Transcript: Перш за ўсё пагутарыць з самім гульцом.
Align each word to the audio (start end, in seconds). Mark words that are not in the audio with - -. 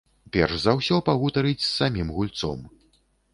Перш 0.35 0.55
за 0.63 0.73
ўсё 0.79 0.97
пагутарыць 1.09 1.63
з 1.67 1.67
самім 1.77 2.09
гульцом. 2.17 2.65